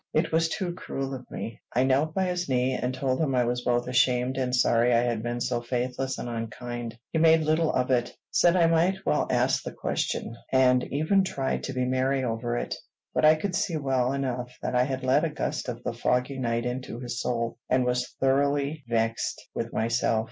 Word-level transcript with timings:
It 0.13 0.31
was 0.31 0.49
too 0.49 0.73
cruel 0.73 1.13
of 1.13 1.29
me. 1.29 1.61
I 1.75 1.83
knelt 1.83 2.15
by 2.15 2.23
his 2.23 2.49
knee, 2.49 2.73
and 2.73 2.91
told 2.91 3.19
him 3.21 3.35
I 3.35 3.45
was 3.45 3.61
both 3.61 3.87
ashamed 3.87 4.35
and 4.35 4.55
sorry 4.55 4.91
I 4.95 5.03
had 5.03 5.21
been 5.21 5.39
so 5.39 5.61
faithless 5.61 6.17
and 6.17 6.27
unkind. 6.27 6.97
He 7.13 7.19
made 7.19 7.41
little 7.41 7.71
of 7.71 7.91
it, 7.91 8.11
said 8.31 8.55
I 8.55 8.65
might 8.65 9.05
well 9.05 9.27
ask 9.29 9.61
the 9.63 9.71
question, 9.71 10.35
and 10.51 10.83
even 10.85 11.23
tried 11.23 11.61
to 11.65 11.73
be 11.73 11.85
merry 11.85 12.23
over 12.23 12.57
it; 12.57 12.73
but 13.13 13.25
I 13.25 13.35
could 13.35 13.53
see 13.53 13.77
well 13.77 14.11
enough 14.11 14.49
that 14.63 14.73
I 14.73 14.85
had 14.85 15.03
let 15.03 15.23
a 15.23 15.29
gust 15.29 15.69
of 15.69 15.83
the 15.83 15.93
foggy 15.93 16.39
night 16.39 16.65
into 16.65 16.99
his 16.99 17.21
soul, 17.21 17.59
and 17.69 17.85
was 17.85 18.09
thoroughly 18.19 18.83
vexed 18.89 19.49
with 19.53 19.71
myself. 19.71 20.19